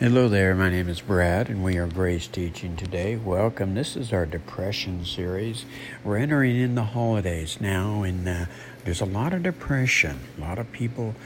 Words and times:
Hello 0.00 0.28
there, 0.28 0.54
my 0.54 0.70
name 0.70 0.88
is 0.88 1.00
Brad, 1.00 1.48
and 1.48 1.64
we 1.64 1.76
are 1.76 1.88
Grace 1.88 2.28
Teaching 2.28 2.76
today. 2.76 3.16
Welcome. 3.16 3.74
This 3.74 3.96
is 3.96 4.12
our 4.12 4.26
depression 4.26 5.04
series. 5.04 5.64
We're 6.04 6.18
entering 6.18 6.54
in 6.54 6.76
the 6.76 6.84
holidays 6.84 7.60
now, 7.60 8.04
and 8.04 8.28
uh, 8.28 8.46
there's 8.84 9.00
a 9.00 9.04
lot 9.04 9.32
of 9.32 9.42
depression. 9.42 10.20
A 10.36 10.40
lot 10.40 10.60
of 10.60 10.70
people 10.70 11.16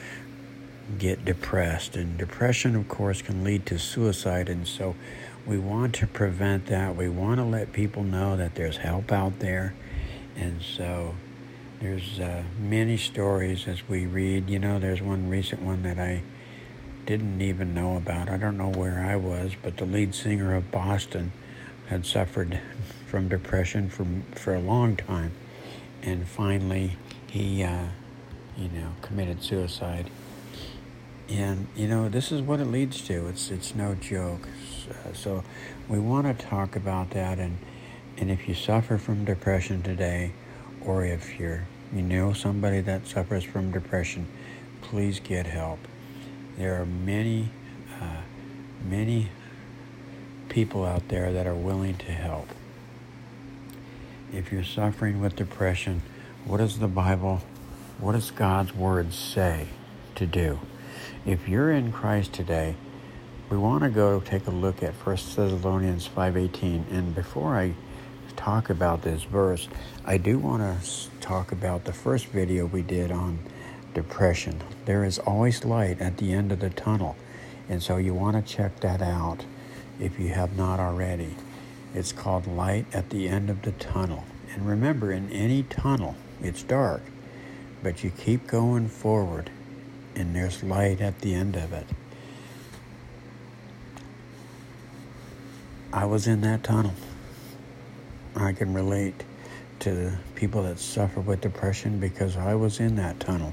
get 0.99 1.23
depressed, 1.23 1.97
and 1.97 2.17
depression, 2.17 2.75
of 2.75 2.89
course, 2.89 3.21
can 3.21 3.45
lead 3.45 3.67
to 3.67 3.79
suicide, 3.79 4.49
and 4.49 4.67
so 4.67 4.97
we 5.47 5.59
want 5.59 5.95
to 5.97 6.07
prevent 6.07 6.65
that. 6.69 6.97
We 6.97 7.11
want 7.11 7.41
to 7.41 7.45
let 7.45 7.75
people 7.75 8.05
know 8.05 8.39
that 8.39 8.55
there's 8.55 8.79
help 8.79 9.13
out 9.13 9.41
there, 9.41 9.75
and 10.35 10.63
so 10.63 11.15
there's 11.79 12.19
uh, 12.19 12.45
many 12.59 12.97
stories 12.97 13.69
as 13.69 13.87
we 13.87 14.07
read. 14.07 14.49
You 14.49 14.61
know, 14.61 14.79
there's 14.79 15.03
one 15.03 15.29
recent 15.29 15.61
one 15.61 15.83
that 15.83 15.99
I 15.99 16.23
didn't 17.07 17.43
even 17.43 17.75
know 17.75 17.97
about. 17.97 18.29
I 18.29 18.37
don't 18.37 18.57
know 18.57 18.71
where 18.71 19.01
I 19.01 19.17
was, 19.17 19.53
but 19.61 19.77
the 19.77 19.85
lead 19.85 20.15
singer 20.15 20.55
of 20.55 20.71
Boston 20.71 21.33
had 21.89 22.07
suffered 22.07 22.61
from 23.07 23.29
depression 23.29 23.89
for 23.89 24.07
for 24.33 24.55
a 24.55 24.61
long 24.61 24.97
time, 24.97 25.33
and 26.03 26.27
finally 26.27 26.97
he, 27.27 27.63
uh, 27.63 27.87
you 28.57 28.69
know, 28.69 28.93
committed 29.03 29.43
suicide. 29.43 30.11
And 31.29 31.67
you 31.75 31.89
know, 31.89 32.09
this 32.09 32.31
is 32.31 32.41
what 32.41 32.61
it 32.61 32.67
leads 32.67 33.03
to. 33.09 33.27
It's 33.29 33.51
it's 33.51 33.75
no 33.75 33.95
joke. 33.95 34.49
Uh, 34.89 35.13
so 35.13 35.45
we 35.89 35.99
want 35.99 36.39
to 36.39 36.47
talk 36.47 36.77
about 36.77 37.11
that, 37.11 37.39
and 37.39 37.59
and 38.17 38.31
if 38.31 38.49
you 38.49 38.55
suffer 38.55 38.97
from 38.97 39.25
depression 39.25 39.83
today, 39.83 40.33
or 40.81 41.05
if 41.05 41.39
you're 41.39 41.67
you 41.93 42.03
know 42.03 42.33
somebody 42.33 42.81
that 42.81 43.07
suffers 43.07 43.43
from 43.43 43.73
depression, 43.73 44.27
please 44.83 45.19
get 45.19 45.47
help 45.47 45.79
there 46.57 46.81
are 46.81 46.87
many, 46.87 47.51
uh, 48.01 48.23
many 48.89 49.31
people 50.49 50.85
out 50.85 51.09
there 51.09 51.33
that 51.33 51.47
are 51.47 51.55
willing 51.55 51.97
to 51.97 52.13
help. 52.13 52.49
If 54.33 54.53
you're 54.53 54.65
suffering 54.65 55.21
with 55.21 55.37
depression, 55.37 56.03
what 56.45 56.59
does 56.59 56.79
the 56.79 56.89
Bible, 56.89 57.43
what 57.99 58.13
does 58.13 58.31
God's 58.31 58.75
Word 58.75 59.13
say 59.13 59.69
to 60.15 60.27
do? 60.27 60.59
If 61.25 61.49
you're 61.49 61.71
in 61.71 61.93
Christ 61.93 62.33
today, 62.33 62.75
we 63.49 63.57
want 63.57 63.83
to 63.83 63.91
go 63.91 64.21
take 64.21 64.47
a 64.47 64.51
look 64.51 64.83
at 64.83 64.95
1 64.95 65.17
Thessalonians 65.17 66.09
5.18. 66.09 66.91
And 66.91 67.15
before 67.15 67.55
I 67.55 67.75
talk 68.35 68.71
about 68.71 69.03
this 69.03 69.23
verse, 69.25 69.69
I 70.05 70.17
do 70.17 70.39
want 70.39 70.63
to 70.63 71.11
talk 71.21 71.53
about 71.53 71.85
the 71.85 71.93
first 71.93 72.27
video 72.27 72.67
we 72.67 72.83
did 72.83 73.13
on 73.13 73.39
depression. 73.95 74.63
There 74.85 75.05
is 75.05 75.19
always 75.19 75.65
light 75.65 76.01
at 76.01 76.17
the 76.17 76.33
end 76.33 76.53
of 76.53 76.61
the 76.61 76.71
tunnel, 76.71 77.17
and 77.69 77.83
so 77.83 77.97
you 77.97 78.15
want 78.15 78.37
to 78.37 78.55
check 78.55 78.81
that 78.81 79.03
out 79.03 79.45
if 80.01 80.19
you 80.19 80.29
have 80.29 80.57
not 80.57 80.81
already. 80.81 81.35
It's 81.95 82.13
called 82.13 82.47
Light 82.47 82.87
at 82.93 83.11
the 83.11 83.29
End 83.29 83.51
of 83.51 83.63
the 83.63 83.73
Tunnel. 83.73 84.25
And 84.55 84.67
remember, 84.67 85.13
in 85.13 85.31
any 85.31 85.63
tunnel, 85.65 86.17
it's 86.43 86.63
dark, 86.63 87.03
but 87.83 88.03
you 88.03 88.11
keep 88.11 88.47
going 88.47 88.89
forward, 88.89 89.51
and 90.15 90.35
there's 90.35 90.63
light 90.63 91.01
at 91.01 91.21
the 91.21 91.35
end 91.35 91.57
of 91.57 91.73
it. 91.73 91.87
I 95.93 96.07
was 96.07 96.27
in 96.27 96.41
that 96.41 96.63
tunnel. 96.65 96.95
I 98.35 98.53
can 98.53 98.73
relate 98.73 99.25
to 99.81 100.13
people 100.35 100.63
that 100.63 100.79
suffer 100.79 101.21
with 101.21 101.43
depression 101.43 101.99
because 101.99 102.37
I 102.37 102.55
was 102.55 102.81
in 102.81 102.97
that 102.97 103.21
tunnel 103.21 103.53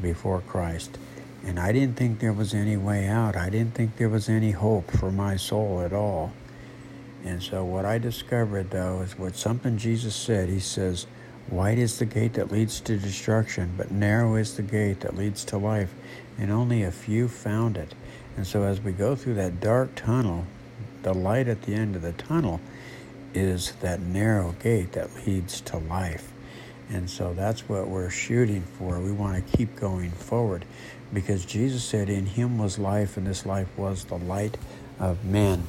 before 0.00 0.40
Christ. 0.40 0.98
And 1.44 1.58
I 1.58 1.72
didn't 1.72 1.96
think 1.96 2.20
there 2.20 2.32
was 2.32 2.54
any 2.54 2.76
way 2.76 3.06
out. 3.06 3.36
I 3.36 3.50
didn't 3.50 3.74
think 3.74 3.96
there 3.96 4.08
was 4.08 4.28
any 4.28 4.52
hope 4.52 4.90
for 4.90 5.10
my 5.10 5.36
soul 5.36 5.80
at 5.80 5.92
all. 5.92 6.32
And 7.24 7.42
so 7.42 7.64
what 7.64 7.84
I 7.84 7.98
discovered 7.98 8.70
though 8.70 9.00
is 9.00 9.18
what 9.18 9.36
something 9.36 9.76
Jesus 9.76 10.14
said. 10.14 10.48
He 10.48 10.60
says, 10.60 11.06
Wide 11.50 11.78
is 11.78 11.98
the 11.98 12.06
gate 12.06 12.34
that 12.34 12.52
leads 12.52 12.80
to 12.80 12.96
destruction, 12.96 13.74
but 13.76 13.90
narrow 13.90 14.36
is 14.36 14.56
the 14.56 14.62
gate 14.62 15.00
that 15.00 15.16
leads 15.16 15.44
to 15.46 15.58
life, 15.58 15.92
and 16.38 16.50
only 16.50 16.82
a 16.82 16.92
few 16.92 17.28
found 17.28 17.76
it. 17.76 17.94
And 18.36 18.46
so 18.46 18.62
as 18.62 18.80
we 18.80 18.92
go 18.92 19.14
through 19.14 19.34
that 19.34 19.60
dark 19.60 19.94
tunnel, 19.94 20.46
the 21.02 21.12
light 21.12 21.48
at 21.48 21.62
the 21.62 21.74
end 21.74 21.96
of 21.96 22.02
the 22.02 22.12
tunnel 22.12 22.60
is 23.34 23.72
that 23.80 24.00
narrow 24.00 24.52
gate 24.62 24.92
that 24.92 25.26
leads 25.26 25.60
to 25.62 25.78
life. 25.78 26.32
And 26.92 27.08
so 27.08 27.32
that's 27.32 27.68
what 27.68 27.88
we're 27.88 28.10
shooting 28.10 28.62
for. 28.78 29.00
We 29.00 29.12
want 29.12 29.36
to 29.36 29.56
keep 29.56 29.76
going 29.76 30.10
forward 30.10 30.66
because 31.12 31.46
Jesus 31.46 31.82
said, 31.82 32.10
In 32.10 32.26
him 32.26 32.58
was 32.58 32.78
life, 32.78 33.16
and 33.16 33.26
this 33.26 33.46
life 33.46 33.68
was 33.78 34.04
the 34.04 34.18
light 34.18 34.58
of 35.00 35.24
men. 35.24 35.64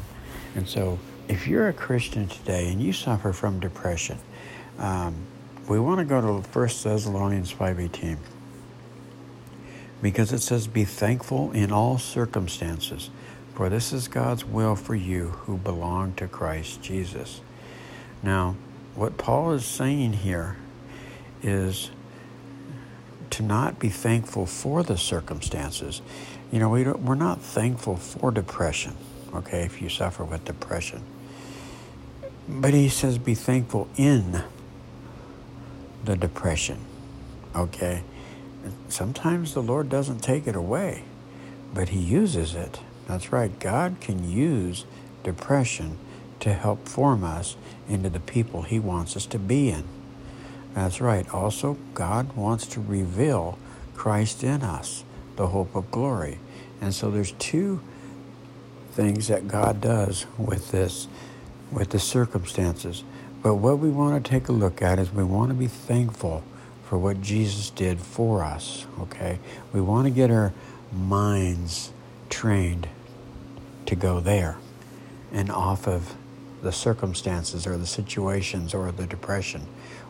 And 0.53 0.67
so 0.67 0.99
if 1.29 1.47
you're 1.47 1.69
a 1.69 1.73
Christian 1.73 2.27
today 2.27 2.69
and 2.69 2.81
you 2.81 2.91
suffer 2.91 3.31
from 3.31 3.61
depression, 3.61 4.19
um, 4.77 5.15
we 5.69 5.79
want 5.79 5.99
to 5.99 6.05
go 6.05 6.19
to 6.19 6.47
1 6.49 6.67
Thessalonians 6.67 7.53
5.18 7.53 8.17
because 10.01 10.33
it 10.33 10.41
says, 10.41 10.67
Be 10.67 10.83
thankful 10.83 11.53
in 11.53 11.71
all 11.71 11.97
circumstances, 11.97 13.09
for 13.55 13.69
this 13.69 13.93
is 13.93 14.09
God's 14.09 14.43
will 14.43 14.75
for 14.75 14.95
you 14.95 15.29
who 15.29 15.55
belong 15.55 16.15
to 16.15 16.27
Christ 16.27 16.81
Jesus. 16.81 17.39
Now, 18.21 18.57
what 18.95 19.17
Paul 19.17 19.53
is 19.53 19.65
saying 19.65 20.13
here 20.13 20.57
is 21.43 21.91
to 23.31 23.43
not 23.43 23.79
be 23.79 23.89
thankful 23.89 24.45
for 24.45 24.83
the 24.83 24.97
circumstances. 24.97 26.01
You 26.51 26.59
know, 26.59 26.69
we 26.69 26.83
we're 26.83 27.15
not 27.15 27.41
thankful 27.41 27.97
for 27.97 28.31
depression, 28.31 28.95
okay, 29.33 29.63
if 29.63 29.81
you 29.81 29.89
suffer 29.89 30.23
with 30.23 30.45
depression. 30.45 31.01
But 32.47 32.73
he 32.73 32.89
says 32.89 33.17
be 33.17 33.35
thankful 33.35 33.87
in 33.97 34.43
the 36.03 36.15
depression, 36.15 36.79
okay? 37.55 38.03
Sometimes 38.87 39.53
the 39.53 39.63
Lord 39.63 39.89
doesn't 39.89 40.19
take 40.19 40.47
it 40.47 40.55
away, 40.55 41.03
but 41.73 41.89
he 41.89 41.99
uses 41.99 42.55
it. 42.55 42.79
That's 43.07 43.31
right. 43.31 43.57
God 43.59 43.97
can 43.99 44.29
use 44.29 44.85
depression 45.23 45.97
to 46.39 46.53
help 46.53 46.87
form 46.87 47.23
us 47.23 47.55
into 47.89 48.09
the 48.09 48.19
people 48.19 48.61
he 48.61 48.79
wants 48.79 49.15
us 49.15 49.25
to 49.27 49.39
be 49.39 49.69
in. 49.69 49.83
That's 50.73 50.99
right. 51.01 51.29
Also, 51.33 51.77
God 51.93 52.35
wants 52.35 52.65
to 52.67 52.81
reveal 52.81 53.57
Christ 53.95 54.43
in 54.43 54.63
us, 54.63 55.03
the 55.35 55.47
hope 55.47 55.75
of 55.75 55.91
glory. 55.91 56.39
And 56.81 56.93
so 56.93 57.11
there's 57.11 57.33
two 57.33 57.81
things 58.91 59.27
that 59.27 59.47
God 59.47 59.81
does 59.81 60.25
with 60.37 60.71
this, 60.71 61.07
with 61.71 61.89
the 61.89 61.99
circumstances. 61.99 63.03
But 63.41 63.55
what 63.55 63.79
we 63.79 63.89
want 63.89 64.23
to 64.23 64.29
take 64.29 64.47
a 64.47 64.51
look 64.51 64.81
at 64.81 64.99
is 64.99 65.11
we 65.11 65.23
want 65.23 65.49
to 65.49 65.55
be 65.55 65.67
thankful 65.67 66.43
for 66.85 66.97
what 66.97 67.21
Jesus 67.21 67.69
did 67.69 67.99
for 67.99 68.43
us, 68.43 68.85
okay? 68.99 69.39
We 69.73 69.81
want 69.81 70.05
to 70.05 70.11
get 70.11 70.29
our 70.31 70.53
minds 70.91 71.91
trained 72.29 72.87
to 73.85 73.95
go 73.95 74.19
there 74.19 74.57
and 75.31 75.51
off 75.51 75.87
of 75.87 76.15
the 76.63 76.71
circumstances 76.71 77.67
or 77.67 77.77
the 77.77 77.85
situations 77.85 78.73
or 78.73 78.91
the 78.91 79.05
depression. 79.05 79.67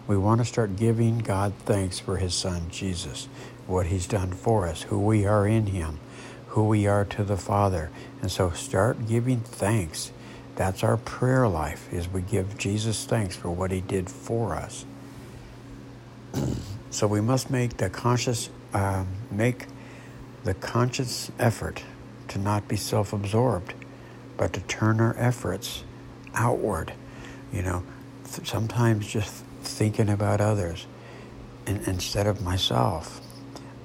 We 0.07 0.17
want 0.17 0.39
to 0.39 0.45
start 0.45 0.75
giving 0.75 1.19
God 1.19 1.53
thanks 1.65 1.99
for 1.99 2.17
His 2.17 2.33
Son, 2.33 2.69
Jesus, 2.69 3.27
what 3.67 3.87
He's 3.87 4.07
done 4.07 4.31
for 4.31 4.67
us, 4.67 4.83
who 4.83 4.99
we 4.99 5.25
are 5.25 5.47
in 5.47 5.67
Him, 5.67 5.99
who 6.49 6.67
we 6.67 6.85
are 6.87 7.05
to 7.05 7.23
the 7.23 7.37
Father. 7.37 7.89
And 8.21 8.31
so 8.31 8.51
start 8.51 9.07
giving 9.07 9.39
thanks. 9.41 10.11
That's 10.55 10.83
our 10.83 10.97
prayer 10.97 11.47
life, 11.47 11.91
is 11.91 12.07
we 12.07 12.21
give 12.21 12.57
Jesus 12.57 13.05
thanks 13.05 13.35
for 13.35 13.49
what 13.49 13.71
He 13.71 13.81
did 13.81 14.09
for 14.09 14.53
us. 14.53 14.85
so 16.91 17.07
we 17.07 17.21
must 17.21 17.49
make 17.49 17.77
the 17.77 17.89
conscious, 17.89 18.49
uh, 18.73 19.05
make 19.31 19.65
the 20.43 20.53
conscious 20.53 21.31
effort 21.39 21.83
to 22.27 22.37
not 22.37 22.67
be 22.67 22.75
self-absorbed, 22.75 23.73
but 24.37 24.53
to 24.53 24.61
turn 24.61 24.99
our 24.99 25.15
efforts 25.17 25.83
outward. 26.33 26.93
You 27.51 27.61
know, 27.61 27.83
sometimes 28.25 29.07
just 29.07 29.43
thinking 29.61 30.09
about 30.09 30.41
others 30.41 30.85
in, 31.65 31.77
instead 31.85 32.27
of 32.27 32.41
myself. 32.41 33.21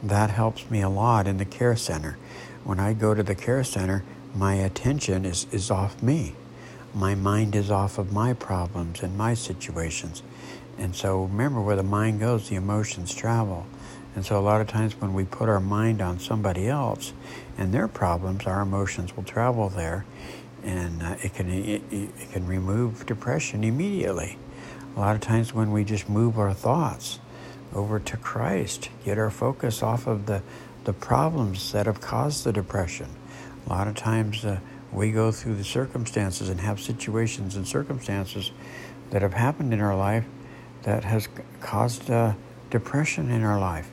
That 0.02 0.30
helps 0.30 0.70
me 0.70 0.80
a 0.80 0.88
lot 0.88 1.26
in 1.26 1.38
the 1.38 1.44
care 1.44 1.76
center. 1.76 2.16
When 2.64 2.78
I 2.78 2.92
go 2.92 3.14
to 3.14 3.22
the 3.22 3.34
care 3.34 3.64
center, 3.64 4.04
my 4.34 4.54
attention 4.54 5.24
is, 5.24 5.46
is 5.50 5.70
off 5.70 6.02
me. 6.02 6.34
My 6.94 7.14
mind 7.14 7.54
is 7.54 7.70
off 7.70 7.98
of 7.98 8.12
my 8.12 8.32
problems 8.32 9.02
and 9.02 9.16
my 9.16 9.34
situations. 9.34 10.22
And 10.78 10.94
so 10.94 11.24
remember, 11.24 11.60
where 11.60 11.76
the 11.76 11.82
mind 11.82 12.20
goes, 12.20 12.48
the 12.48 12.56
emotions 12.56 13.14
travel. 13.14 13.66
And 14.14 14.24
so 14.24 14.38
a 14.38 14.40
lot 14.40 14.60
of 14.60 14.68
times 14.68 15.00
when 15.00 15.12
we 15.12 15.24
put 15.24 15.48
our 15.48 15.60
mind 15.60 16.00
on 16.00 16.18
somebody 16.18 16.68
else 16.68 17.12
and 17.56 17.72
their 17.72 17.88
problems, 17.88 18.46
our 18.46 18.62
emotions 18.62 19.16
will 19.16 19.24
travel 19.24 19.68
there 19.68 20.04
and 20.64 21.02
uh, 21.02 21.16
it 21.22 21.34
can 21.34 21.50
it, 21.50 21.82
it 21.90 22.30
can 22.32 22.46
remove 22.46 23.06
depression 23.06 23.64
immediately. 23.64 24.38
A 24.96 25.00
lot 25.00 25.14
of 25.14 25.20
times 25.20 25.54
when 25.54 25.70
we 25.70 25.84
just 25.84 26.08
move 26.08 26.38
our 26.38 26.52
thoughts 26.52 27.18
over 27.74 28.00
to 28.00 28.16
Christ, 28.16 28.88
get 29.04 29.18
our 29.18 29.30
focus 29.30 29.82
off 29.82 30.06
of 30.06 30.26
the 30.26 30.42
the 30.84 30.92
problems 30.92 31.72
that 31.72 31.86
have 31.86 32.00
caused 32.00 32.44
the 32.44 32.52
depression. 32.52 33.08
A 33.66 33.68
lot 33.68 33.88
of 33.88 33.94
times 33.94 34.44
uh, 34.44 34.58
we 34.92 35.12
go 35.12 35.30
through 35.30 35.56
the 35.56 35.64
circumstances 35.64 36.48
and 36.48 36.60
have 36.60 36.80
situations 36.80 37.56
and 37.56 37.68
circumstances 37.68 38.50
that 39.10 39.22
have 39.22 39.34
happened 39.34 39.72
in 39.74 39.80
our 39.80 39.96
life 39.96 40.24
that 40.82 41.04
has 41.04 41.28
caused 41.60 42.10
uh, 42.10 42.32
depression 42.70 43.30
in 43.30 43.42
our 43.42 43.60
life. 43.60 43.90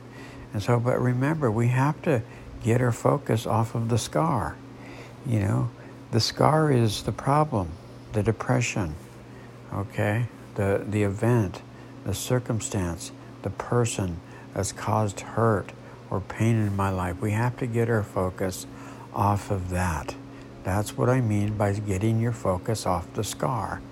And 0.52 0.62
so, 0.62 0.80
but 0.80 1.00
remember, 1.00 1.50
we 1.50 1.68
have 1.68 2.00
to 2.02 2.22
get 2.62 2.80
our 2.80 2.92
focus 2.92 3.46
off 3.46 3.74
of 3.74 3.88
the 3.88 3.98
scar. 3.98 4.56
You 5.26 5.40
know, 5.40 5.70
the 6.16 6.20
scar 6.20 6.72
is 6.72 7.02
the 7.02 7.12
problem, 7.12 7.68
the 8.14 8.22
depression, 8.22 8.94
okay? 9.70 10.24
The, 10.54 10.82
the 10.88 11.02
event, 11.02 11.60
the 12.06 12.14
circumstance, 12.14 13.12
the 13.42 13.50
person 13.50 14.18
that's 14.54 14.72
caused 14.72 15.20
hurt 15.20 15.72
or 16.08 16.22
pain 16.22 16.56
in 16.56 16.74
my 16.74 16.88
life. 16.88 17.20
We 17.20 17.32
have 17.32 17.58
to 17.58 17.66
get 17.66 17.90
our 17.90 18.02
focus 18.02 18.66
off 19.12 19.50
of 19.50 19.68
that. 19.68 20.14
That's 20.64 20.96
what 20.96 21.10
I 21.10 21.20
mean 21.20 21.58
by 21.58 21.74
getting 21.74 22.18
your 22.18 22.32
focus 22.32 22.86
off 22.86 23.12
the 23.12 23.22
scar. 23.22 23.82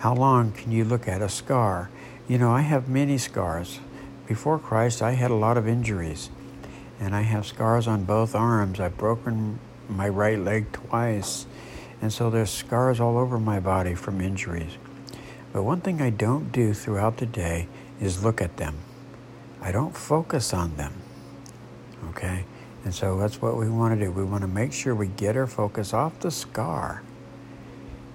How 0.00 0.14
long 0.14 0.52
can 0.52 0.72
you 0.72 0.84
look 0.84 1.08
at 1.08 1.22
a 1.22 1.30
scar? 1.30 1.88
You 2.28 2.36
know, 2.36 2.50
I 2.50 2.60
have 2.60 2.90
many 2.90 3.16
scars. 3.16 3.80
Before 4.26 4.58
Christ, 4.58 5.00
I 5.00 5.12
had 5.12 5.30
a 5.30 5.34
lot 5.46 5.56
of 5.56 5.66
injuries, 5.66 6.28
and 7.00 7.16
I 7.16 7.22
have 7.22 7.46
scars 7.46 7.88
on 7.88 8.04
both 8.04 8.34
arms. 8.34 8.80
I've 8.80 8.98
broken 8.98 9.58
my 9.88 10.10
right 10.10 10.38
leg 10.38 10.70
twice, 10.72 11.46
and 12.02 12.12
so 12.12 12.30
there's 12.30 12.50
scars 12.50 13.00
all 13.00 13.18
over 13.18 13.38
my 13.38 13.60
body 13.60 13.94
from 13.94 14.20
injuries. 14.20 14.78
But 15.52 15.64
one 15.64 15.80
thing 15.80 16.00
I 16.00 16.10
don't 16.10 16.52
do 16.52 16.72
throughout 16.72 17.18
the 17.18 17.26
day 17.26 17.68
is 18.00 18.24
look 18.24 18.40
at 18.40 18.56
them. 18.56 18.78
I 19.60 19.72
don't 19.72 19.96
focus 19.96 20.54
on 20.54 20.76
them. 20.76 20.94
Okay? 22.10 22.44
And 22.84 22.94
so 22.94 23.18
that's 23.18 23.42
what 23.42 23.56
we 23.56 23.68
want 23.68 23.98
to 23.98 24.04
do. 24.06 24.10
We 24.10 24.24
want 24.24 24.42
to 24.42 24.48
make 24.48 24.72
sure 24.72 24.94
we 24.94 25.08
get 25.08 25.36
our 25.36 25.46
focus 25.46 25.92
off 25.92 26.18
the 26.20 26.30
scar 26.30 27.02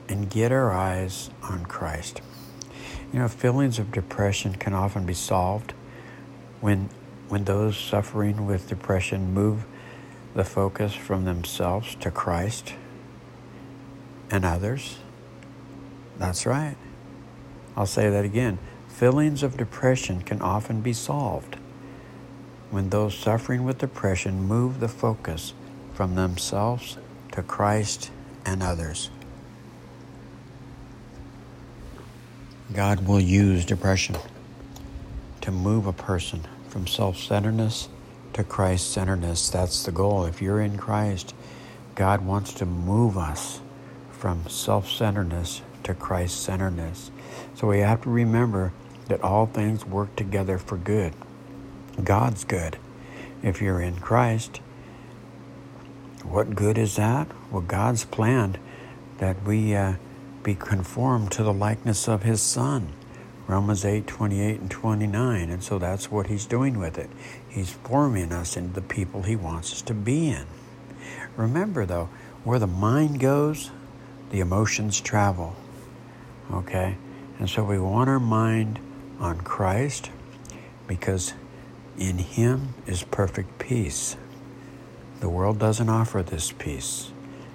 and 0.07 0.29
get 0.29 0.51
our 0.51 0.71
eyes 0.71 1.29
on 1.43 1.65
Christ. 1.65 2.21
You 3.13 3.19
know, 3.19 3.27
feelings 3.27 3.77
of 3.77 3.91
depression 3.91 4.55
can 4.55 4.73
often 4.73 5.05
be 5.05 5.13
solved 5.13 5.73
when 6.61 6.89
when 7.27 7.43
those 7.45 7.75
suffering 7.75 8.45
with 8.45 8.69
depression 8.69 9.33
move 9.33 9.65
the 10.35 10.43
focus 10.43 10.93
from 10.93 11.25
themselves 11.25 11.95
to 11.95 12.11
Christ 12.11 12.73
and 14.31 14.45
others. 14.45 14.97
That's 16.17 16.45
right. 16.45 16.75
I'll 17.75 17.85
say 17.85 18.09
that 18.09 18.25
again. 18.25 18.59
Feelings 18.87 19.43
of 19.43 19.57
depression 19.57 20.21
can 20.21 20.41
often 20.41 20.81
be 20.81 20.93
solved 20.93 21.57
when 22.71 22.89
those 22.89 23.15
suffering 23.17 23.63
with 23.63 23.77
depression 23.77 24.41
move 24.43 24.79
the 24.79 24.87
focus 24.87 25.53
from 25.93 26.15
themselves 26.15 26.97
to 27.33 27.43
Christ 27.43 28.11
and 28.45 28.63
others. 28.63 29.09
God 32.73 33.07
will 33.07 33.19
use 33.19 33.65
depression 33.65 34.15
to 35.41 35.51
move 35.51 35.85
a 35.85 35.93
person 35.93 36.41
from 36.69 36.87
self 36.87 37.17
centeredness 37.17 37.89
to 38.33 38.43
Christ 38.43 38.91
centeredness. 38.91 39.49
That's 39.49 39.83
the 39.83 39.91
goal. 39.91 40.25
If 40.25 40.41
you're 40.41 40.59
in 40.59 40.77
Christ, 40.77 41.35
God 41.93 42.25
wants 42.25 42.53
to 42.55 42.65
move 42.65 43.17
us 43.17 43.61
from 44.15 44.47
self 44.47 44.89
centeredness 44.89 45.61
to 45.83 45.93
Christ 45.93 46.41
centeredness. 46.41 47.11
So 47.53 47.67
we 47.67 47.79
have 47.79 48.01
to 48.03 48.09
remember 48.09 48.73
that 49.07 49.21
all 49.21 49.45
things 49.45 49.85
work 49.85 50.15
together 50.15 50.57
for 50.57 50.77
good. 50.77 51.13
God's 52.03 52.43
good. 52.43 52.77
If 53.43 53.61
you're 53.61 53.81
in 53.81 53.97
Christ, 53.97 54.61
what 56.23 56.55
good 56.55 56.77
is 56.77 56.95
that? 56.95 57.27
Well, 57.51 57.61
God's 57.61 58.05
planned 58.05 58.57
that 59.19 59.43
we 59.43 59.75
uh, 59.75 59.95
be 60.43 60.55
conformed 60.55 61.31
to 61.33 61.43
the 61.43 61.53
likeness 61.53 62.07
of 62.07 62.23
His 62.23 62.41
Son. 62.41 62.93
Romans 63.47 63.85
8, 63.85 64.07
28 64.07 64.59
and 64.59 64.71
29. 64.71 65.49
And 65.51 65.63
so 65.63 65.77
that's 65.77 66.09
what 66.09 66.27
He's 66.27 66.47
doing 66.47 66.79
with 66.79 66.97
it. 66.97 67.09
He's 67.47 67.71
forming 67.71 68.31
us 68.31 68.57
into 68.57 68.73
the 68.73 68.81
people 68.81 69.21
He 69.21 69.35
wants 69.35 69.71
us 69.71 69.81
to 69.83 69.93
be 69.93 70.29
in. 70.29 70.47
Remember, 71.37 71.85
though, 71.85 72.09
where 72.43 72.59
the 72.59 72.67
mind 72.67 73.19
goes, 73.19 73.69
the 74.35 74.41
emotions 74.41 74.99
travel. 74.99 75.55
Okay? 76.51 76.97
And 77.39 77.49
so 77.49 77.63
we 77.63 77.79
want 77.79 78.09
our 78.09 78.19
mind 78.19 78.79
on 79.17 79.39
Christ 79.39 80.11
because 80.87 81.33
in 81.97 82.17
Him 82.17 82.73
is 82.85 83.01
perfect 83.03 83.57
peace. 83.59 84.17
The 85.21 85.29
world 85.29 85.57
doesn't 85.57 85.87
offer 85.87 86.21
this 86.21 86.51
peace, 86.51 87.13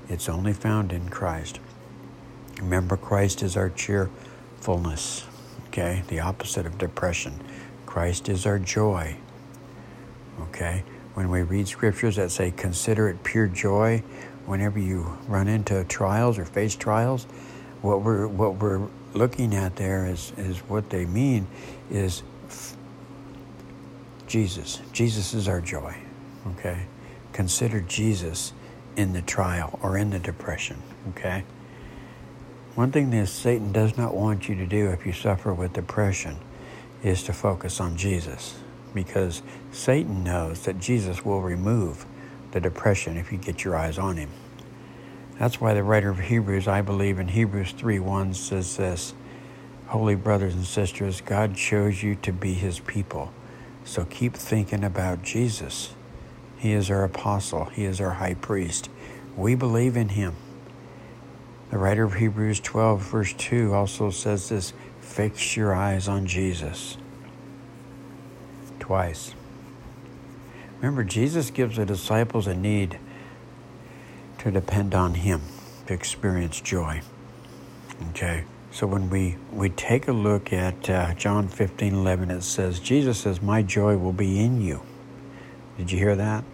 it's 0.08 0.26
only 0.26 0.54
found 0.54 0.90
in 0.90 1.10
Christ. 1.10 1.60
Remember, 2.58 2.96
Christ 2.96 3.42
is 3.42 3.58
our 3.58 3.68
cheerfulness, 3.68 5.26
okay? 5.68 6.02
The 6.08 6.20
opposite 6.20 6.64
of 6.64 6.78
depression. 6.78 7.34
Christ 7.84 8.30
is 8.30 8.46
our 8.46 8.58
joy, 8.58 9.16
okay? 10.44 10.84
When 11.12 11.28
we 11.28 11.42
read 11.42 11.68
scriptures 11.68 12.16
that 12.16 12.30
say, 12.30 12.50
consider 12.50 13.10
it 13.10 13.22
pure 13.22 13.48
joy 13.48 14.02
whenever 14.50 14.80
you 14.80 15.16
run 15.28 15.46
into 15.46 15.84
trials 15.84 16.36
or 16.36 16.44
face 16.44 16.74
trials, 16.74 17.24
what 17.82 18.02
we're, 18.02 18.26
what 18.26 18.56
we're 18.56 18.84
looking 19.14 19.54
at 19.54 19.76
there 19.76 20.06
is, 20.06 20.32
is 20.36 20.58
what 20.68 20.90
they 20.90 21.06
mean 21.06 21.46
is 21.88 22.24
Jesus. 24.26 24.80
Jesus 24.92 25.34
is 25.34 25.46
our 25.46 25.60
joy. 25.60 25.96
Okay? 26.48 26.86
Consider 27.32 27.80
Jesus 27.82 28.52
in 28.96 29.12
the 29.12 29.22
trial 29.22 29.78
or 29.82 29.96
in 29.96 30.10
the 30.10 30.18
depression. 30.18 30.82
Okay? 31.10 31.44
One 32.74 32.90
thing 32.90 33.10
that 33.10 33.28
Satan 33.28 33.70
does 33.70 33.96
not 33.96 34.16
want 34.16 34.48
you 34.48 34.56
to 34.56 34.66
do 34.66 34.88
if 34.88 35.06
you 35.06 35.12
suffer 35.12 35.54
with 35.54 35.74
depression 35.74 36.36
is 37.04 37.22
to 37.22 37.32
focus 37.32 37.80
on 37.80 37.96
Jesus 37.96 38.58
because 38.94 39.42
Satan 39.70 40.24
knows 40.24 40.64
that 40.64 40.80
Jesus 40.80 41.24
will 41.24 41.40
remove 41.40 42.04
the 42.52 42.60
depression 42.60 43.16
if 43.16 43.32
you 43.32 43.38
get 43.38 43.64
your 43.64 43.76
eyes 43.76 43.98
on 43.98 44.16
him. 44.16 44.30
That's 45.38 45.60
why 45.60 45.74
the 45.74 45.82
writer 45.82 46.10
of 46.10 46.18
Hebrews, 46.18 46.68
I 46.68 46.82
believe 46.82 47.18
in 47.18 47.28
Hebrews 47.28 47.72
3 47.72 47.98
1 47.98 48.34
says 48.34 48.76
this 48.76 49.14
Holy 49.86 50.14
brothers 50.14 50.54
and 50.54 50.64
sisters, 50.64 51.20
God 51.20 51.54
chose 51.56 52.02
you 52.02 52.14
to 52.16 52.32
be 52.32 52.54
his 52.54 52.80
people 52.80 53.32
so 53.84 54.04
keep 54.04 54.34
thinking 54.34 54.84
about 54.84 55.22
Jesus. 55.22 55.94
He 56.58 56.72
is 56.72 56.90
our 56.90 57.04
apostle, 57.04 57.66
He 57.66 57.84
is 57.84 58.00
our 58.00 58.12
high 58.12 58.34
priest. 58.34 58.90
We 59.36 59.54
believe 59.54 59.96
in 59.96 60.10
Him. 60.10 60.34
The 61.70 61.78
writer 61.78 62.04
of 62.04 62.14
Hebrews 62.14 62.60
12, 62.60 63.00
verse 63.00 63.32
2, 63.32 63.74
also 63.74 64.10
says 64.10 64.48
this 64.48 64.72
fix 65.00 65.56
your 65.56 65.74
eyes 65.74 66.08
on 66.08 66.26
Jesus. 66.26 66.98
Twice. 68.78 69.34
Remember, 70.80 71.04
Jesus 71.04 71.50
gives 71.50 71.76
the 71.76 71.84
disciples 71.84 72.46
a 72.46 72.54
need 72.54 72.98
to 74.38 74.50
depend 74.50 74.94
on 74.94 75.12
Him 75.12 75.42
to 75.86 75.92
experience 75.92 76.58
joy. 76.58 77.02
Okay? 78.10 78.44
So 78.72 78.86
when 78.86 79.10
we, 79.10 79.36
we 79.52 79.68
take 79.68 80.08
a 80.08 80.12
look 80.12 80.54
at 80.54 80.88
uh, 80.88 81.12
John 81.14 81.48
15 81.48 81.92
11, 81.92 82.30
it 82.30 82.42
says, 82.42 82.80
Jesus 82.80 83.18
says, 83.18 83.42
My 83.42 83.60
joy 83.60 83.98
will 83.98 84.14
be 84.14 84.40
in 84.40 84.62
you. 84.62 84.80
Did 85.76 85.92
you 85.92 85.98
hear 85.98 86.16
that? 86.16 86.44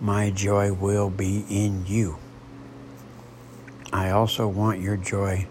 My 0.00 0.30
joy 0.30 0.72
will 0.72 1.10
be 1.10 1.44
in 1.50 1.84
you. 1.86 2.18
I 3.92 4.10
also 4.10 4.48
want 4.48 4.80
your 4.80 4.96
joy 4.96 5.46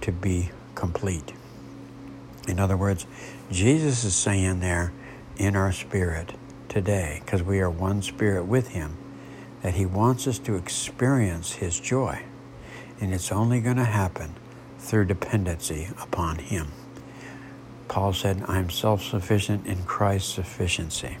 to 0.00 0.12
be 0.12 0.50
complete. 0.74 1.34
In 2.48 2.58
other 2.58 2.76
words, 2.76 3.06
Jesus 3.50 4.04
is 4.04 4.14
saying 4.14 4.60
there 4.60 4.92
in 5.36 5.56
our 5.56 5.72
spirit 5.72 6.32
today, 6.68 7.20
because 7.24 7.42
we 7.42 7.60
are 7.60 7.70
one 7.70 8.02
spirit 8.02 8.44
with 8.44 8.68
Him, 8.68 8.96
that 9.62 9.74
He 9.74 9.86
wants 9.86 10.26
us 10.26 10.38
to 10.40 10.56
experience 10.56 11.52
His 11.52 11.78
joy. 11.78 12.22
And 13.00 13.12
it's 13.12 13.32
only 13.32 13.60
going 13.60 13.76
to 13.76 13.84
happen 13.84 14.34
through 14.78 15.06
dependency 15.06 15.88
upon 16.00 16.38
Him. 16.38 16.68
Paul 17.88 18.12
said, 18.12 18.44
I 18.48 18.58
am 18.58 18.70
self 18.70 19.02
sufficient 19.02 19.66
in 19.66 19.84
Christ's 19.84 20.34
sufficiency. 20.34 21.18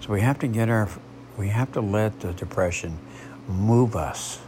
So 0.00 0.12
we 0.12 0.20
have 0.20 0.38
to 0.40 0.48
get 0.48 0.68
our, 0.68 0.88
we 1.36 1.48
have 1.48 1.72
to 1.72 1.80
let 1.80 2.20
the 2.20 2.32
depression 2.32 2.98
move 3.48 3.96
us 3.96 4.40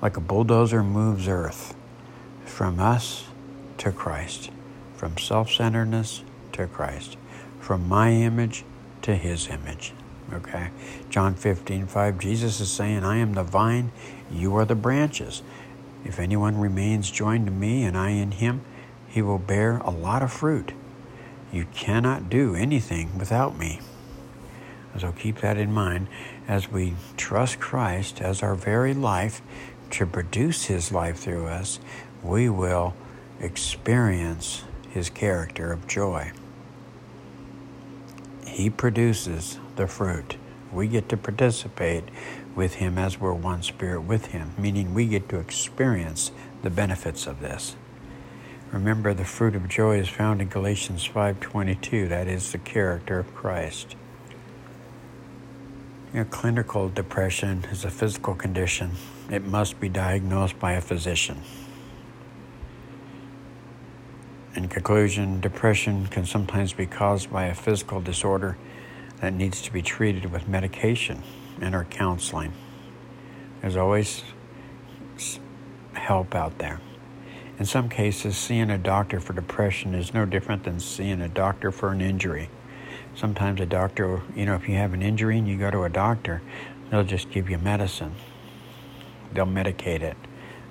like 0.00 0.16
a 0.16 0.20
bulldozer 0.20 0.82
moves 0.82 1.28
earth 1.28 1.74
from 2.44 2.80
us 2.80 3.24
to 3.78 3.92
Christ, 3.92 4.50
from 4.96 5.16
self 5.18 5.50
centeredness 5.50 6.22
to 6.52 6.66
Christ, 6.66 7.16
from 7.60 7.88
my 7.88 8.10
image 8.10 8.64
to 9.02 9.14
His 9.16 9.48
image. 9.48 9.92
Okay? 10.32 10.70
John 11.10 11.34
15, 11.34 11.86
5, 11.86 12.18
Jesus 12.18 12.60
is 12.60 12.70
saying, 12.70 13.04
I 13.04 13.18
am 13.18 13.34
the 13.34 13.42
vine, 13.42 13.92
you 14.30 14.56
are 14.56 14.64
the 14.64 14.74
branches. 14.74 15.42
If 16.04 16.18
anyone 16.18 16.58
remains 16.58 17.10
joined 17.10 17.46
to 17.46 17.52
me 17.52 17.84
and 17.84 17.96
I 17.96 18.10
in 18.10 18.32
him, 18.32 18.62
he 19.06 19.22
will 19.22 19.38
bear 19.38 19.78
a 19.78 19.90
lot 19.90 20.22
of 20.22 20.32
fruit. 20.32 20.72
You 21.52 21.66
cannot 21.74 22.30
do 22.30 22.54
anything 22.54 23.18
without 23.18 23.58
me. 23.58 23.80
So 24.98 25.12
keep 25.12 25.40
that 25.40 25.58
in 25.58 25.72
mind 25.72 26.08
as 26.48 26.70
we 26.70 26.94
trust 27.16 27.60
Christ 27.60 28.20
as 28.20 28.42
our 28.42 28.54
very 28.54 28.94
life, 28.94 29.42
to 29.92 30.06
produce 30.06 30.64
His 30.64 30.90
life 30.90 31.18
through 31.18 31.46
us, 31.46 31.78
we 32.22 32.48
will 32.48 32.94
experience 33.40 34.64
His 34.90 35.10
character 35.10 35.70
of 35.70 35.86
joy. 35.86 36.32
He 38.52 38.68
produces 38.68 39.58
the 39.76 39.86
fruit. 39.86 40.36
We 40.70 40.86
get 40.86 41.08
to 41.08 41.16
participate 41.16 42.04
with 42.54 42.74
Him 42.74 42.98
as 42.98 43.18
we're 43.18 43.32
one 43.32 43.62
spirit 43.62 44.02
with 44.02 44.26
Him, 44.26 44.52
meaning 44.58 44.92
we 44.92 45.06
get 45.06 45.30
to 45.30 45.38
experience 45.38 46.32
the 46.60 46.68
benefits 46.68 47.26
of 47.26 47.40
this. 47.40 47.76
Remember 48.70 49.14
the 49.14 49.24
fruit 49.24 49.56
of 49.56 49.70
joy 49.70 49.98
is 49.98 50.10
found 50.10 50.42
in 50.42 50.50
Galatians 50.50 51.02
5:22. 51.02 52.08
That 52.08 52.28
is 52.28 52.52
the 52.52 52.58
character 52.58 53.18
of 53.18 53.34
Christ. 53.34 53.96
You 56.12 56.20
know, 56.20 56.26
clinical 56.26 56.90
depression 56.90 57.64
is 57.72 57.86
a 57.86 57.90
physical 57.90 58.34
condition. 58.34 58.90
It 59.30 59.46
must 59.46 59.80
be 59.80 59.88
diagnosed 59.88 60.60
by 60.60 60.72
a 60.72 60.82
physician. 60.82 61.40
In 64.54 64.68
conclusion, 64.68 65.40
depression 65.40 66.06
can 66.08 66.26
sometimes 66.26 66.74
be 66.74 66.84
caused 66.84 67.32
by 67.32 67.46
a 67.46 67.54
physical 67.54 68.02
disorder 68.02 68.58
that 69.20 69.32
needs 69.32 69.62
to 69.62 69.72
be 69.72 69.80
treated 69.80 70.30
with 70.30 70.46
medication 70.46 71.22
and 71.60 71.74
or 71.74 71.84
counseling. 71.84 72.52
There's 73.62 73.76
always 73.76 74.22
help 75.94 76.34
out 76.34 76.58
there. 76.58 76.80
In 77.58 77.64
some 77.64 77.88
cases, 77.88 78.36
seeing 78.36 78.68
a 78.68 78.76
doctor 78.76 79.20
for 79.20 79.32
depression 79.32 79.94
is 79.94 80.12
no 80.12 80.26
different 80.26 80.64
than 80.64 80.80
seeing 80.80 81.22
a 81.22 81.28
doctor 81.28 81.70
for 81.70 81.90
an 81.90 82.02
injury. 82.02 82.50
Sometimes 83.14 83.60
a 83.60 83.66
doctor, 83.66 84.20
you 84.34 84.44
know, 84.44 84.54
if 84.54 84.68
you 84.68 84.74
have 84.74 84.92
an 84.92 85.00
injury 85.00 85.38
and 85.38 85.48
you 85.48 85.56
go 85.56 85.70
to 85.70 85.84
a 85.84 85.88
doctor, 85.88 86.42
they'll 86.90 87.04
just 87.04 87.30
give 87.30 87.48
you 87.48 87.56
medicine. 87.56 88.14
They'll 89.32 89.46
medicate 89.46 90.02
it. 90.02 90.16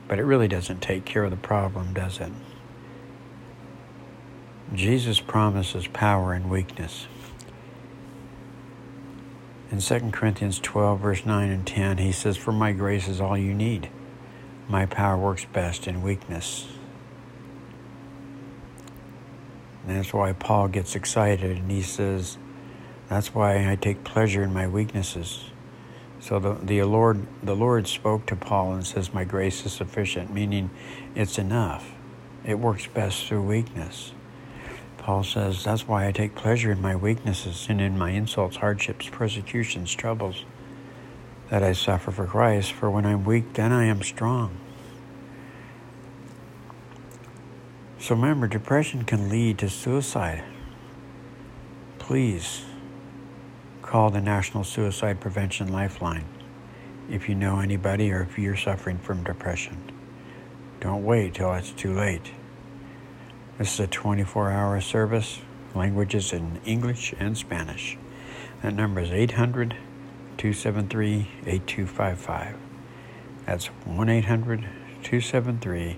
But 0.07 0.19
it 0.19 0.23
really 0.23 0.47
doesn't 0.47 0.81
take 0.81 1.05
care 1.05 1.23
of 1.23 1.31
the 1.31 1.38
problem, 1.38 1.93
does 1.93 2.19
it? 2.19 2.31
Jesus 4.73 5.19
promises 5.19 5.87
power 5.87 6.33
in 6.33 6.49
weakness. 6.49 7.07
In 9.69 9.79
2 9.79 10.11
Corinthians 10.11 10.59
12, 10.59 10.99
verse 10.99 11.25
9 11.25 11.49
and 11.49 11.67
10, 11.67 11.97
he 11.97 12.11
says, 12.11 12.37
For 12.37 12.51
my 12.51 12.71
grace 12.71 13.07
is 13.07 13.19
all 13.19 13.37
you 13.37 13.53
need. 13.53 13.89
My 14.67 14.85
power 14.85 15.17
works 15.17 15.45
best 15.45 15.87
in 15.87 16.01
weakness. 16.01 16.67
And 19.85 19.97
that's 19.97 20.13
why 20.13 20.33
Paul 20.33 20.67
gets 20.67 20.95
excited 20.95 21.57
and 21.57 21.71
he 21.71 21.81
says, 21.81 22.37
That's 23.09 23.33
why 23.33 23.69
I 23.69 23.75
take 23.75 24.03
pleasure 24.03 24.43
in 24.43 24.53
my 24.53 24.67
weaknesses. 24.67 25.45
So 26.19 26.39
the, 26.39 26.53
the 26.53 26.83
Lord 26.83 27.25
the 27.43 27.55
Lord 27.55 27.87
spoke 27.87 28.25
to 28.27 28.35
Paul 28.35 28.73
and 28.73 28.85
says, 28.85 29.13
My 29.13 29.23
grace 29.23 29.65
is 29.65 29.73
sufficient, 29.73 30.33
meaning 30.33 30.69
it's 31.15 31.37
enough. 31.37 31.91
It 32.45 32.59
works 32.59 32.87
best 32.87 33.25
through 33.25 33.43
weakness. 33.43 34.13
Paul 35.01 35.24
says, 35.24 35.63
That's 35.63 35.88
why 35.88 36.05
I 36.05 36.12
take 36.12 36.36
pleasure 36.36 36.72
in 36.72 36.79
my 36.79 36.96
weaknesses 36.96 37.65
and 37.67 37.81
in 37.81 37.98
my 37.98 38.12
insults, 38.12 38.58
hardships, 38.58 39.10
persecutions, 39.10 39.91
troubles 39.96 40.46
that 41.50 41.63
I 41.63 41.74
suffer 41.74 42.12
for 42.12 42.27
Christ, 42.27 42.72
for 42.72 42.89
when 42.91 43.08
I'm 43.08 43.25
weak, 43.25 43.53
then 43.53 43.72
I 43.72 43.86
am 43.86 44.03
strong. 44.03 44.55
So 48.00 48.13
remember, 48.13 48.48
depression 48.48 49.03
can 49.03 49.27
lead 49.27 49.58
to 49.58 49.70
suicide. 49.70 50.43
Please 51.98 52.63
call 53.81 54.12
the 54.12 54.22
National 54.22 54.63
Suicide 54.63 55.20
Prevention 55.20 55.74
Lifeline 55.74 56.25
if 57.10 57.27
you 57.27 57.34
know 57.34 57.60
anybody 57.60 58.12
or 58.12 58.22
if 58.22 58.38
you're 58.38 58.55
suffering 58.55 59.00
from 59.00 59.24
depression. 59.24 59.77
Don't 60.79 61.03
wait 61.03 61.34
till 61.34 61.51
it's 61.53 61.72
too 61.72 61.93
late. 61.96 62.31
This 63.61 63.75
is 63.75 63.81
a 63.81 63.85
24 63.85 64.49
hour 64.49 64.81
service, 64.81 65.37
languages 65.75 66.33
in 66.33 66.59
English 66.65 67.13
and 67.19 67.37
Spanish. 67.37 67.95
That 68.63 68.73
number 68.73 69.01
is 69.01 69.11
800 69.11 69.75
273 70.37 71.27
8255. 71.45 72.57
That's 73.45 73.67
1 73.67 74.09
800 74.09 74.61
273 75.03 75.97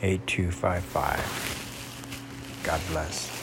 8255. 0.00 2.62
God 2.62 2.80
bless. 2.92 3.39